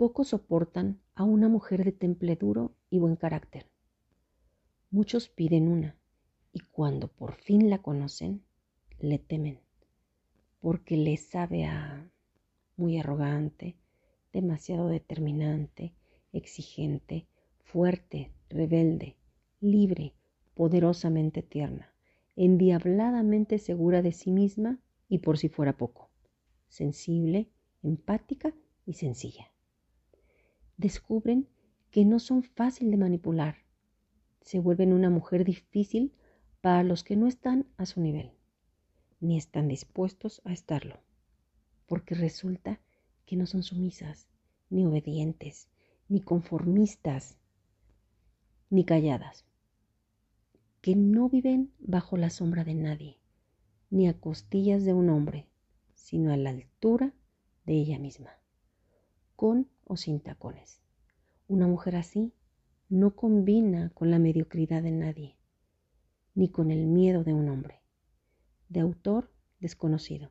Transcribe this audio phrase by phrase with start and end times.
[0.00, 3.66] Pocos soportan a una mujer de temple duro y buen carácter.
[4.90, 5.94] Muchos piden una
[6.54, 8.42] y cuando por fin la conocen,
[8.98, 9.60] le temen,
[10.58, 12.10] porque le sabe a
[12.78, 13.76] muy arrogante,
[14.32, 15.92] demasiado determinante,
[16.32, 17.26] exigente,
[17.58, 19.18] fuerte, rebelde,
[19.60, 20.14] libre,
[20.54, 21.92] poderosamente tierna,
[22.36, 24.80] endiabladamente segura de sí misma
[25.10, 26.08] y por si fuera poco,
[26.68, 27.50] sensible,
[27.82, 28.54] empática
[28.86, 29.50] y sencilla.
[30.80, 31.46] Descubren
[31.90, 33.66] que no son fácil de manipular.
[34.40, 36.14] Se vuelven una mujer difícil
[36.62, 38.32] para los que no están a su nivel,
[39.20, 40.98] ni están dispuestos a estarlo,
[41.84, 42.80] porque resulta
[43.26, 44.26] que no son sumisas,
[44.70, 45.68] ni obedientes,
[46.08, 47.36] ni conformistas,
[48.70, 49.44] ni calladas,
[50.80, 53.18] que no viven bajo la sombra de nadie,
[53.90, 55.46] ni a costillas de un hombre,
[55.92, 57.12] sino a la altura
[57.66, 58.30] de ella misma,
[59.36, 60.80] con o sin tacones.
[61.48, 62.32] Una mujer así
[62.88, 65.36] no combina con la mediocridad de nadie,
[66.32, 67.82] ni con el miedo de un hombre.
[68.68, 70.30] De autor desconocido.